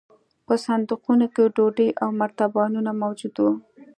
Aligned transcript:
په 0.45 0.53
صندوقونو 0.63 1.25
کې 1.33 1.51
ډوډۍ 1.55 1.89
او 2.01 2.09
مرتبانونه 2.21 2.91
موجود 3.01 3.35
وو 3.43 3.53